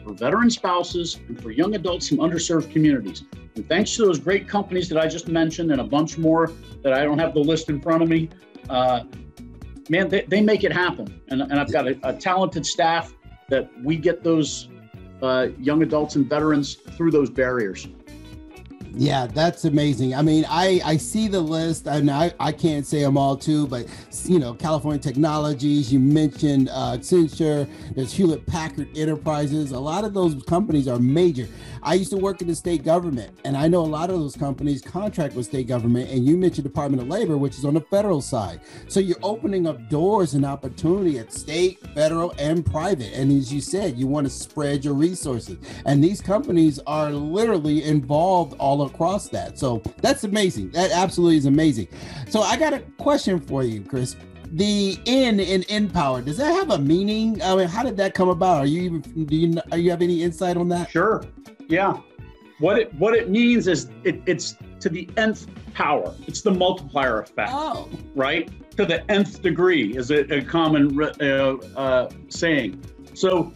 for 0.04 0.12
veteran 0.12 0.50
spouses, 0.50 1.18
and 1.28 1.40
for 1.40 1.50
young 1.50 1.75
adults 1.75 2.08
from 2.08 2.18
underserved 2.18 2.73
communities. 2.73 3.25
And 3.58 3.68
thanks 3.68 3.94
to 3.96 4.06
those 4.06 4.20
great 4.20 4.46
companies 4.46 4.88
that 4.88 4.98
I 4.98 5.08
just 5.08 5.26
mentioned 5.26 5.72
and 5.72 5.80
a 5.80 5.84
bunch 5.84 6.16
more 6.16 6.52
that 6.82 6.92
I 6.92 7.02
don't 7.02 7.18
have 7.18 7.34
the 7.34 7.40
list 7.40 7.68
in 7.68 7.80
front 7.80 8.04
of 8.04 8.08
me, 8.08 8.30
uh, 8.70 9.02
man, 9.88 10.08
they, 10.08 10.22
they 10.22 10.40
make 10.40 10.62
it 10.62 10.72
happen. 10.72 11.20
And, 11.28 11.42
and 11.42 11.54
I've 11.54 11.72
got 11.72 11.88
a, 11.88 11.98
a 12.04 12.12
talented 12.12 12.64
staff 12.64 13.12
that 13.48 13.68
we 13.82 13.96
get 13.96 14.22
those 14.22 14.68
uh, 15.22 15.48
young 15.58 15.82
adults 15.82 16.14
and 16.14 16.28
veterans 16.28 16.74
through 16.74 17.10
those 17.10 17.30
barriers. 17.30 17.88
Yeah, 19.00 19.28
that's 19.28 19.64
amazing. 19.64 20.17
I 20.17 20.23
mean, 20.23 20.45
I 20.49 20.81
I 20.85 20.97
see 20.97 21.28
the 21.28 21.40
list, 21.40 21.87
and 21.87 22.11
I 22.11 22.33
I 22.40 22.50
can't 22.50 22.85
say 22.85 23.00
them 23.00 23.17
all 23.17 23.37
too, 23.37 23.69
but 23.69 23.87
you 24.25 24.40
know, 24.40 24.55
California 24.55 24.99
Technologies. 25.00 25.93
You 25.93 26.00
mentioned 26.00 26.69
uh, 26.69 26.97
Accenture. 26.97 27.69
There's 27.95 28.12
Hewlett 28.12 28.45
Packard 28.47 28.88
Enterprises. 28.99 29.71
A 29.71 29.78
lot 29.78 30.02
of 30.02 30.14
those 30.14 30.43
companies 30.43 30.88
are 30.88 30.99
major. 30.99 31.47
I 31.81 31.95
used 31.95 32.11
to 32.11 32.17
work 32.17 32.43
in 32.43 32.49
the 32.49 32.57
state 32.57 32.83
government, 32.83 33.38
and 33.45 33.57
I 33.57 33.69
know 33.69 33.83
a 33.83 33.87
lot 33.87 34.11
of 34.11 34.19
those 34.19 34.35
companies 34.35 34.83
contract 34.83 35.37
with 35.37 35.47
state 35.47 35.69
government. 35.69 36.11
And 36.11 36.26
you 36.26 36.37
mentioned 36.37 36.64
Department 36.64 37.00
of 37.00 37.09
Labor, 37.09 37.38
which 37.38 37.57
is 37.57 37.64
on 37.64 37.75
the 37.75 37.81
federal 37.83 38.21
side. 38.21 38.61
So 38.88 38.99
you're 38.99 39.17
opening 39.23 39.69
up 39.69 39.88
doors 39.88 40.35
and 40.35 40.45
opportunity 40.45 41.21
at 41.21 41.33
state, 41.33 41.78
federal, 41.95 42.35
and 42.37 42.67
private. 42.67 43.12
And 43.14 43.31
as 43.31 43.52
you 43.52 43.61
said, 43.61 43.97
you 43.97 44.09
want 44.09 44.26
to 44.26 44.31
spread 44.33 44.85
your 44.85 44.95
resources, 44.95 45.57
and 45.87 46.02
these 46.02 46.21
companies 46.21 46.81
are 46.85 47.12
literally 47.12 47.85
involved 47.85 48.57
all 48.59 48.88
across 48.88 49.28
that. 49.28 49.59
So 49.59 49.83
that's 50.02 50.25
amazing. 50.25 50.71
That 50.71 50.90
absolutely 50.90 51.37
is 51.37 51.47
amazing. 51.47 51.88
So 52.28 52.40
I 52.40 52.57
got 52.57 52.73
a 52.73 52.80
question 52.99 53.40
for 53.40 53.62
you, 53.62 53.83
Chris 53.83 54.16
the 54.52 54.99
N 55.07 55.40
in 55.40 55.62
NPower, 55.62 56.25
does 56.25 56.38
that 56.38 56.52
have 56.52 56.71
a 56.71 56.78
meaning? 56.78 57.42
I 57.42 57.54
mean, 57.54 57.68
how 57.68 57.83
did 57.83 57.97
that 57.99 58.14
come 58.14 58.28
about? 58.28 58.59
Are 58.59 58.66
you 58.66 58.83
even 58.83 59.26
do 59.26 59.37
you 59.37 59.61
are 59.73 59.78
you 59.78 59.90
have 59.90 60.02
any 60.02 60.23
insight 60.23 60.57
on 60.57 60.68
that? 60.71 60.90
Sure. 60.90 61.25
Yeah. 61.68 61.99
What 62.59 62.78
it 62.78 62.95
what 62.95 63.14
it 63.14 63.28
means 63.28 63.68
is 63.68 63.90
it, 64.04 64.23
it's 64.26 64.57
to 64.80 64.88
the 64.88 65.09
nth 65.16 65.47
power. 65.75 66.14
It's 66.26 66.40
the 66.40 66.50
multiplier 66.50 67.21
effect. 67.21 67.50
Oh. 67.52 67.88
Right. 68.14 68.50
To 68.76 68.87
the 68.87 69.09
nth 69.11 69.42
degree 69.42 69.97
is 69.97 70.11
a, 70.11 70.21
a 70.33 70.42
common 70.42 70.99
uh, 71.00 71.57
uh, 71.76 72.11
saying. 72.28 72.83
So 73.14 73.52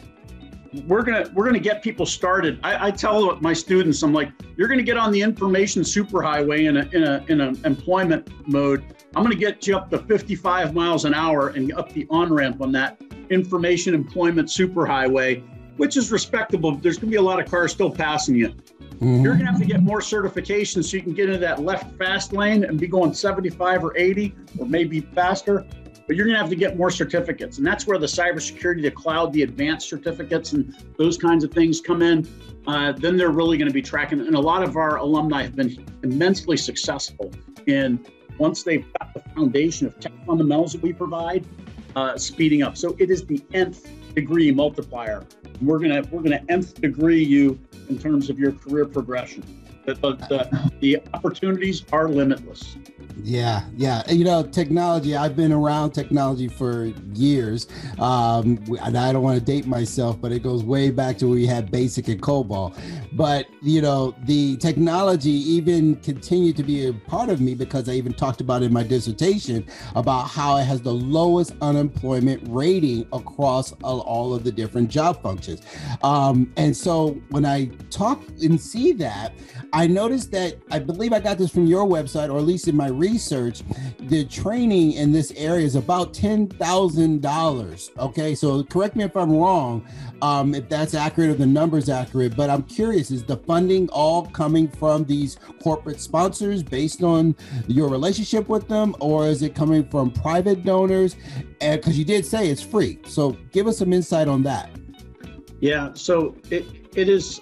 we're 0.87 1.03
gonna 1.03 1.31
we're 1.35 1.45
gonna 1.45 1.59
get 1.59 1.83
people 1.83 2.07
started. 2.07 2.59
I, 2.63 2.89
I, 2.89 2.91
tell 2.91 3.39
my 3.41 3.53
students, 3.53 4.03
I'm 4.03 4.13
like, 4.13 4.31
you're 4.57 4.69
gonna 4.69 4.83
get 4.83 4.97
on 4.97 5.13
the 5.13 5.21
information 5.21 5.83
superhighway 5.83 6.69
in 6.69 6.79
a 6.79 6.89
in 6.93 7.05
a 7.05 7.25
in 7.29 7.41
an 7.41 7.61
employment 7.65 8.29
mode. 8.49 8.85
I'm 9.15 9.23
gonna 9.23 9.35
get 9.35 9.67
you 9.67 9.77
up 9.77 9.91
to 9.91 9.99
55 9.99 10.75
miles 10.75 11.05
an 11.05 11.15
hour 11.15 11.49
and 11.51 11.73
up 11.75 11.93
the 11.93 12.07
on 12.11 12.33
ramp 12.33 12.63
on 12.63 12.73
that 12.73 13.01
information 13.31 13.95
employment 13.95 14.49
superhighway 14.49 15.43
which 15.77 15.97
is 15.97 16.13
respectable. 16.13 16.77
There's 16.77 16.97
going 16.97 17.09
to 17.09 17.11
be 17.11 17.17
a 17.17 17.23
lot 17.23 17.41
of 17.41 17.51
cars 17.51 17.73
still 17.73 17.91
passing 17.91 18.35
you. 18.35 18.49
Mm-hmm. 18.49 19.23
You're 19.23 19.35
going 19.35 19.47
to 19.47 19.53
have 19.53 19.61
to 19.61 19.67
get 19.67 19.83
more 19.83 20.01
certifications 20.01 20.85
so 20.85 20.97
you 20.97 21.03
can 21.03 21.15
get 21.15 21.27
into 21.27 21.39
that 21.39 21.61
left 21.61 21.97
fast 21.97 22.33
lane 22.33 22.65
and 22.65 22.79
be 22.79 22.87
going 22.87 23.13
75 23.13 23.85
or 23.85 23.97
80 23.97 24.35
or 24.59 24.67
maybe 24.67 25.01
faster. 25.01 25.67
But 26.07 26.17
you're 26.17 26.27
going 26.27 26.35
to 26.35 26.41
have 26.41 26.51
to 26.51 26.57
get 26.57 26.77
more 26.77 26.91
certificates. 26.91 27.59
And 27.59 27.67
that's 27.67 27.87
where 27.87 27.99
the 27.99 28.07
cybersecurity, 28.07 28.83
the 28.83 28.91
cloud, 28.91 29.33
the 29.33 29.43
advanced 29.43 29.89
certificates, 29.89 30.53
and 30.53 30.75
those 30.99 31.17
kinds 31.17 31.45
of 31.45 31.53
things 31.53 31.81
come 31.81 32.03
in. 32.03 32.29
Uh, 32.67 32.93
then 32.93 33.17
they're 33.17 33.31
really 33.31 33.57
going 33.57 33.69
to 33.69 33.75
be 33.75 33.83
tracking. 33.83 34.21
And 34.21 34.35
a 34.35 34.41
lot 34.41 34.63
of 34.63 34.77
our 34.77 34.97
alumni 34.97 35.43
have 35.43 35.57
been 35.57 35.87
immensely 36.03 36.57
successful 36.57 37.33
in 37.67 38.05
once 38.39 38.63
they've 38.63 38.85
got 38.99 39.15
the 39.15 39.21
foundation 39.35 39.87
of 39.87 39.99
tech 40.01 40.13
fundamentals 40.27 40.73
that 40.73 40.83
we 40.83 40.93
provide, 40.93 41.47
uh, 41.95 42.17
speeding 42.19 42.63
up. 42.63 42.77
So 42.77 42.97
it 42.99 43.11
is 43.11 43.25
the 43.25 43.43
nth 43.53 43.89
degree 44.15 44.51
multiplier 44.51 45.25
we're 45.63 45.79
gonna 45.79 46.03
we're 46.11 46.23
gonna 46.23 46.43
nth 46.49 46.81
degree 46.81 47.23
you 47.23 47.59
in 47.89 47.99
terms 47.99 48.31
of 48.31 48.39
your 48.39 48.53
career 48.53 48.85
progression. 48.85 49.43
The, 49.85 49.95
the, 49.95 50.71
the 50.81 51.03
opportunities 51.13 51.85
are 51.93 52.09
limitless. 52.09 52.77
Yeah, 53.23 53.65
yeah. 53.77 54.03
You 54.11 54.25
know, 54.25 54.43
technology, 54.43 55.17
I've 55.17 55.37
been 55.37 55.53
around 55.53 55.93
technology 55.93 56.49
for 56.49 56.93
years. 57.15 57.67
Um, 57.99 58.59
and 58.83 58.97
I 58.97 59.13
don't 59.13 59.23
want 59.23 59.39
to 59.39 59.45
date 59.45 59.67
myself, 59.67 60.21
but 60.21 60.33
it 60.33 60.43
goes 60.43 60.65
way 60.65 60.91
back 60.91 61.19
to 61.19 61.29
we 61.29 61.47
had 61.47 61.71
basic 61.71 62.09
and 62.09 62.21
COBOL. 62.21 62.77
But, 63.13 63.47
you 63.61 63.83
know, 63.83 64.15
the 64.25 64.57
technology 64.57 65.31
even 65.31 65.97
continued 65.97 66.57
to 66.57 66.63
be 66.63 66.87
a 66.87 66.93
part 66.93 67.29
of 67.29 67.41
me 67.41 67.55
because 67.55 67.89
I 67.89 67.93
even 67.93 68.13
talked 68.13 68.41
about 68.41 68.63
in 68.63 68.73
my 68.73 68.83
dissertation 68.83 69.67
about 69.95 70.29
how 70.29 70.57
it 70.57 70.65
has 70.65 70.81
the 70.81 70.95
lowest 70.95 71.53
unemployment 71.61 72.43
rating 72.49 73.07
across 73.13 73.73
all 73.83 74.35
of 74.35 74.45
the 74.45 74.53
different 74.53 74.91
job 74.91 75.23
functions. 75.23 75.61
Um, 76.03 76.53
and 76.57 76.77
so 76.77 77.21
when 77.31 77.45
I 77.45 77.67
talk 77.91 78.23
and 78.43 78.61
see 78.61 78.93
that, 78.93 79.35
I 79.75 79.87
noticed 79.87 80.31
that 80.33 80.57
I 80.71 80.79
believe 80.79 81.13
I 81.13 81.21
got 81.21 81.39
this 81.39 81.51
from 81.51 81.67
your 81.67 81.87
website, 81.87 82.31
or 82.31 82.39
at 82.39 82.45
least 82.45 82.69
in 82.69 82.77
my 82.77 82.89
research, 83.03 83.63
the 83.99 84.25
training 84.25 84.93
in 84.93 85.11
this 85.11 85.33
area 85.37 85.67
is 85.67 85.75
about 85.75 86.15
$10,000. 86.15 87.99
Okay, 87.99 88.35
so 88.35 88.63
correct 88.63 88.95
me 88.95 89.03
if 89.03 89.17
I'm 89.17 89.37
wrong, 89.37 89.85
um, 90.23 90.55
if 90.55 90.69
that's 90.69 90.95
accurate 90.95 91.31
or 91.31 91.35
the 91.35 91.47
numbers 91.47 91.89
accurate, 91.89 92.37
but 92.37 92.49
I'm 92.49 92.63
curious 92.63 93.11
is 93.11 93.25
the 93.25 93.39
funding 93.39 93.89
all 93.89 94.27
coming 94.27 94.69
from 94.69 95.05
these 95.05 95.37
corporate 95.61 96.01
sponsors 96.01 96.63
based 96.63 97.03
on 97.03 97.35
your 97.67 97.89
relationship 97.89 98.49
with 98.49 98.69
them, 98.69 98.95
or 99.01 99.27
is 99.27 99.43
it 99.43 99.55
coming 99.55 99.89
from 99.89 100.13
private 100.13 100.65
donors? 100.65 101.17
Because 101.59 101.99
you 101.99 102.05
did 102.05 102.25
say 102.25 102.49
it's 102.49 102.63
free. 102.63 103.01
So 103.07 103.37
give 103.51 103.67
us 103.67 103.79
some 103.79 103.93
insight 103.93 104.29
on 104.29 104.45
that. 104.45 104.71
Yeah, 105.61 105.91
so 105.95 106.37
it, 106.51 106.65
it 106.95 107.09
is 107.09 107.41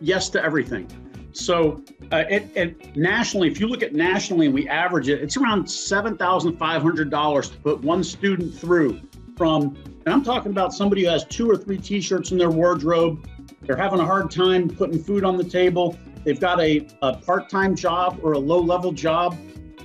yes 0.00 0.28
to 0.30 0.42
everything. 0.42 0.88
So, 1.36 1.82
uh, 2.12 2.24
it, 2.30 2.50
it, 2.56 2.96
nationally, 2.96 3.48
if 3.48 3.60
you 3.60 3.66
look 3.66 3.82
at 3.82 3.92
nationally 3.92 4.46
and 4.46 4.54
we 4.54 4.66
average 4.68 5.08
it, 5.08 5.22
it's 5.22 5.36
around 5.36 5.66
$7,500 5.66 7.52
to 7.52 7.58
put 7.58 7.80
one 7.82 8.02
student 8.02 8.54
through 8.54 9.02
from, 9.36 9.76
and 10.06 10.14
I'm 10.14 10.22
talking 10.24 10.50
about 10.50 10.72
somebody 10.72 11.04
who 11.04 11.10
has 11.10 11.24
two 11.24 11.50
or 11.50 11.56
three 11.58 11.76
t 11.76 12.00
shirts 12.00 12.30
in 12.30 12.38
their 12.38 12.50
wardrobe. 12.50 13.28
They're 13.60 13.76
having 13.76 14.00
a 14.00 14.04
hard 14.06 14.30
time 14.30 14.68
putting 14.68 15.02
food 15.02 15.24
on 15.24 15.36
the 15.36 15.44
table. 15.44 15.98
They've 16.24 16.40
got 16.40 16.58
a, 16.58 16.88
a 17.02 17.18
part 17.18 17.50
time 17.50 17.76
job 17.76 18.18
or 18.22 18.32
a 18.32 18.38
low 18.38 18.60
level 18.60 18.92
job 18.92 19.36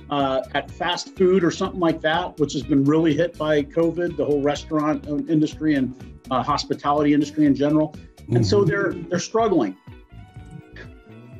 uh, 0.08 0.42
at 0.54 0.70
fast 0.70 1.14
food 1.16 1.44
or 1.44 1.50
something 1.50 1.80
like 1.80 2.00
that, 2.00 2.38
which 2.38 2.54
has 2.54 2.62
been 2.62 2.82
really 2.84 3.14
hit 3.14 3.36
by 3.36 3.62
COVID, 3.62 4.16
the 4.16 4.24
whole 4.24 4.40
restaurant 4.40 5.06
industry 5.06 5.74
and 5.74 5.94
uh, 6.30 6.42
hospitality 6.42 7.12
industry 7.12 7.44
in 7.44 7.54
general. 7.54 7.94
And 8.28 8.36
mm-hmm. 8.36 8.42
so 8.42 8.64
they're 8.64 8.94
they're 8.94 9.18
struggling. 9.18 9.76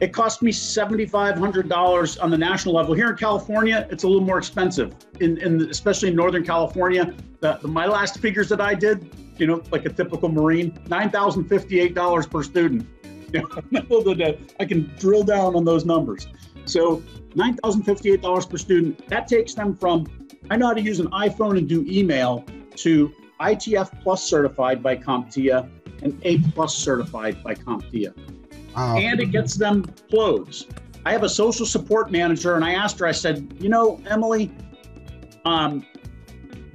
It 0.03 0.13
cost 0.13 0.43
me 0.43 0.51
$7,500 0.51 2.23
on 2.23 2.31
the 2.31 2.37
national 2.37 2.75
level. 2.75 2.93
Here 2.93 3.11
in 3.11 3.17
California, 3.17 3.87
it's 3.89 4.03
a 4.03 4.09
little 4.09 4.27
more 4.27 4.37
expensive, 4.37 4.97
in, 5.21 5.39
in 5.39 5.71
especially 5.71 6.09
in 6.09 6.17
Northern 6.17 6.45
California. 6.45 7.15
The, 7.39 7.61
the, 7.63 7.69
my 7.69 7.87
last 7.87 8.19
figures 8.19 8.49
that 8.49 8.61
I 8.61 8.75
did, 8.75 9.15
you 9.39 9.47
know, 9.47 9.63
like 9.71 9.87
a 9.87 9.91
typical 9.91 10.29
Marine, 10.29 10.73
$9,058 10.89 12.29
per 12.29 12.43
student. 12.43 12.89
I 14.59 14.65
can 14.65 14.93
drill 14.99 15.23
down 15.23 15.55
on 15.55 15.65
those 15.65 15.85
numbers. 15.85 16.27
So 16.65 16.97
$9,058 17.37 18.51
per 18.51 18.59
student, 18.59 19.07
that 19.07 19.29
takes 19.29 19.55
them 19.55 19.77
from, 19.77 20.09
I 20.51 20.57
know 20.57 20.67
how 20.67 20.75
to 20.75 20.83
use 20.83 20.99
an 20.99 21.11
iPhone 21.13 21.57
and 21.59 21.69
do 21.69 21.87
email 21.89 22.45
to 22.75 23.13
ITF 23.41 24.03
Plus 24.03 24.25
certified 24.29 24.83
by 24.83 24.97
CompTIA 24.97 25.71
and 26.03 26.21
A 26.25 26.41
Plus 26.51 26.75
certified 26.75 27.41
by 27.45 27.55
CompTIA 27.55 28.13
and 28.77 29.21
it 29.21 29.31
gets 29.31 29.55
them 29.55 29.85
clothes. 30.11 30.67
I 31.05 31.13
have 31.13 31.23
a 31.23 31.29
social 31.29 31.67
support 31.67 32.11
manager, 32.11 32.55
and 32.55 32.65
I 32.65 32.73
asked 32.73 32.99
her, 33.01 33.07
I 33.07 33.13
said, 33.13 33.55
you 33.59 33.69
know, 33.69 34.01
Emily, 34.07 34.53
Um, 35.45 35.85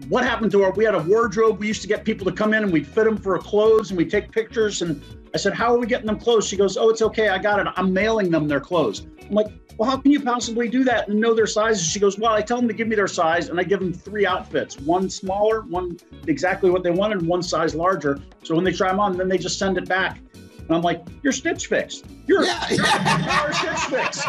what 0.09 0.23
happened 0.25 0.51
to 0.51 0.63
our? 0.63 0.71
We 0.71 0.83
had 0.83 0.95
a 0.95 0.99
wardrobe. 0.99 1.59
We 1.59 1.67
used 1.67 1.81
to 1.81 1.87
get 1.87 2.03
people 2.03 2.25
to 2.25 2.33
come 2.33 2.53
in 2.53 2.63
and 2.63 2.71
we'd 2.71 2.85
fit 2.85 3.05
them 3.05 3.17
for 3.17 3.37
clothes 3.39 3.91
and 3.91 3.97
we 3.97 4.05
take 4.05 4.31
pictures. 4.31 4.81
And 4.81 5.01
I 5.33 5.37
said, 5.37 5.53
"How 5.53 5.73
are 5.73 5.77
we 5.77 5.87
getting 5.87 6.07
them 6.07 6.19
clothes?" 6.19 6.47
She 6.47 6.57
goes, 6.57 6.77
"Oh, 6.77 6.89
it's 6.89 7.01
okay. 7.01 7.29
I 7.29 7.37
got 7.37 7.59
it. 7.59 7.67
I'm 7.75 7.93
mailing 7.93 8.29
them 8.29 8.47
their 8.47 8.59
clothes." 8.59 9.07
I'm 9.29 9.35
like, 9.35 9.47
"Well, 9.77 9.89
how 9.89 9.97
can 9.97 10.11
you 10.11 10.19
possibly 10.19 10.67
do 10.67 10.83
that 10.83 11.07
and 11.07 11.19
know 11.19 11.33
their 11.33 11.47
sizes?" 11.47 11.85
She 11.85 11.99
goes, 11.99 12.19
"Well, 12.19 12.33
I 12.33 12.41
tell 12.41 12.57
them 12.57 12.67
to 12.67 12.73
give 12.73 12.87
me 12.87 12.95
their 12.95 13.07
size 13.07 13.49
and 13.49 13.59
I 13.59 13.63
give 13.63 13.79
them 13.79 13.93
three 13.93 14.25
outfits: 14.25 14.77
one 14.81 15.09
smaller, 15.09 15.61
one 15.61 15.97
exactly 16.27 16.69
what 16.69 16.83
they 16.83 16.91
wanted, 16.91 17.25
one 17.25 17.41
size 17.41 17.73
larger. 17.73 18.19
So 18.43 18.55
when 18.55 18.65
they 18.65 18.73
try 18.73 18.89
them 18.89 18.99
on, 18.99 19.17
then 19.17 19.29
they 19.29 19.37
just 19.37 19.57
send 19.57 19.77
it 19.77 19.87
back." 19.87 20.19
And 20.67 20.75
I'm 20.75 20.81
like, 20.81 21.03
"You're 21.23 21.33
Stitch 21.33 21.67
Fix. 21.67 22.03
You're, 22.25 22.43
Yeah, 22.43 22.69
you're, 22.69 23.53
Stitch 23.53 23.79
Fix." 23.89 24.21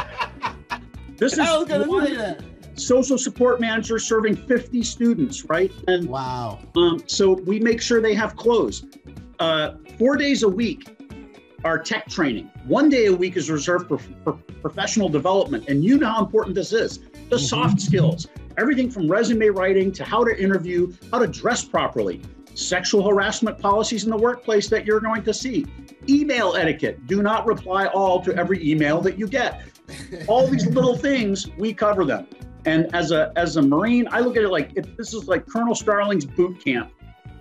This 1.17 1.33
is 1.35 1.39
I 1.41 1.57
was 1.59 1.67
gonna 1.69 1.89
one 1.89 2.07
say 2.07 2.15
that. 2.17 2.43
social 2.77 3.19
support 3.19 3.61
manager 3.61 3.99
serving 3.99 4.37
50 4.37 4.83
students, 4.83 5.45
right? 5.47 5.73
And 5.89 6.09
Wow. 6.09 6.61
um, 6.77 7.03
so 7.07 7.33
we 7.33 7.59
make 7.59 7.81
sure 7.81 8.01
they 8.01 8.15
have 8.15 8.37
clothes. 8.37 8.85
Uh, 9.41 9.73
four 9.99 10.17
days 10.17 10.43
a 10.45 10.49
week 10.49 10.89
are 11.65 11.77
tech 11.79 12.07
training. 12.09 12.49
One 12.67 12.89
day 12.89 13.07
a 13.07 13.13
week 13.13 13.37
is 13.37 13.51
reserved 13.51 13.89
for, 13.89 13.99
for 14.23 14.35
professional 14.63 15.09
development. 15.09 15.69
And 15.69 15.85
you 15.85 15.99
know 15.99 16.07
how 16.09 16.21
important 16.25 16.55
this 16.55 16.73
is 16.73 17.01
the 17.31 17.37
Mhm. 17.37 17.41
soft 17.49 17.81
skills, 17.81 18.29
everything 18.57 18.89
from 18.91 19.11
resume 19.11 19.49
writing 19.49 19.91
to 19.93 20.05
how 20.05 20.23
to 20.25 20.41
interview, 20.41 20.93
how 21.13 21.19
to 21.19 21.27
dress 21.27 21.65
properly, 21.65 22.21
sexual 22.55 23.07
harassment 23.09 23.59
policies 23.59 24.05
in 24.05 24.11
the 24.11 24.17
workplace 24.17 24.69
that 24.69 24.87
you're 24.87 25.01
going 25.01 25.23
to 25.25 25.35
see, 25.35 25.67
email 26.09 26.55
etiquette. 26.55 27.07
Do 27.07 27.23
not 27.23 27.47
reply 27.47 27.87
all 27.87 28.21
to 28.23 28.35
every 28.37 28.67
email 28.69 29.01
that 29.03 29.19
you 29.19 29.27
get. 29.27 29.63
All 30.27 30.47
these 30.47 30.67
little 30.79 30.97
things, 30.97 31.49
we 31.59 31.73
cover 31.73 32.05
them. 32.05 32.27
And 32.65 32.95
as 32.95 33.13
a 33.13 33.33
as 33.37 33.57
a 33.57 33.63
Marine, 33.63 34.09
I 34.11 34.21
look 34.21 34.37
at 34.37 34.43
it 34.43 34.49
like 34.49 34.73
if 34.75 34.97
this 34.97 35.15
is 35.15 35.29
like 35.29 35.47
Colonel 35.47 35.75
Starling's 35.75 36.27
boot 36.27 36.63
camp 36.63 36.93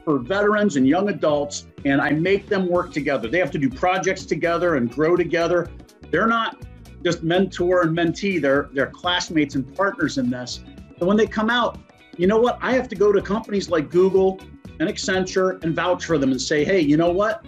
for 0.05 0.19
veterans 0.19 0.77
and 0.77 0.87
young 0.87 1.09
adults, 1.09 1.67
and 1.83 1.99
I 1.99 2.11
make 2.11 2.47
them 2.47 2.69
work 2.69 2.93
together. 2.93 3.27
They 3.27 3.39
have 3.39 3.51
to 3.51 3.57
do 3.57 3.69
projects 3.69 4.25
together 4.25 4.75
and 4.75 4.89
grow 4.89 5.17
together. 5.17 5.69
They're 6.11 6.27
not 6.27 6.63
just 7.03 7.23
mentor 7.23 7.81
and 7.81 7.97
mentee, 7.97 8.41
they're 8.41 8.69
they're 8.73 8.87
classmates 8.87 9.55
and 9.55 9.75
partners 9.75 10.17
in 10.17 10.29
this. 10.29 10.61
And 10.99 11.07
when 11.07 11.17
they 11.17 11.27
come 11.27 11.49
out, 11.49 11.79
you 12.17 12.27
know 12.27 12.39
what? 12.39 12.57
I 12.61 12.73
have 12.73 12.87
to 12.89 12.95
go 12.95 13.11
to 13.11 13.21
companies 13.21 13.69
like 13.69 13.89
Google 13.91 14.39
and 14.79 14.89
Accenture 14.89 15.63
and 15.63 15.75
vouch 15.75 16.05
for 16.05 16.17
them 16.17 16.31
and 16.31 16.41
say, 16.41 16.63
hey, 16.63 16.79
you 16.79 16.97
know 16.97 17.11
what? 17.11 17.45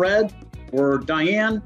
Fred 0.00 0.32
or 0.72 0.96
Diane, 0.96 1.62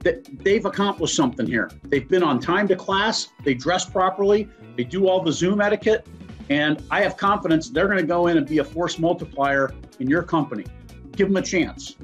that 0.00 0.26
they've 0.42 0.66
accomplished 0.66 1.14
something 1.14 1.46
here. 1.46 1.70
They've 1.84 2.08
been 2.08 2.24
on 2.24 2.40
time 2.40 2.66
to 2.66 2.74
class, 2.74 3.28
they 3.44 3.54
dress 3.54 3.88
properly, 3.88 4.48
they 4.76 4.82
do 4.82 5.06
all 5.06 5.22
the 5.22 5.30
Zoom 5.30 5.60
etiquette, 5.60 6.04
and 6.50 6.82
I 6.90 7.00
have 7.02 7.16
confidence 7.16 7.70
they're 7.70 7.86
going 7.86 8.00
to 8.00 8.06
go 8.06 8.26
in 8.26 8.38
and 8.38 8.44
be 8.44 8.58
a 8.58 8.64
force 8.64 8.98
multiplier 8.98 9.72
in 10.00 10.08
your 10.08 10.24
company. 10.24 10.64
Give 11.12 11.28
them 11.28 11.36
a 11.36 11.42
chance. 11.42 11.94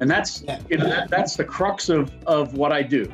And 0.00 0.10
that's 0.10 0.42
you 0.68 0.76
know 0.76 0.88
that, 0.88 1.08
that's 1.08 1.36
the 1.36 1.44
crux 1.44 1.88
of 1.88 2.12
of 2.26 2.54
what 2.54 2.72
I 2.72 2.82
do. 2.82 3.08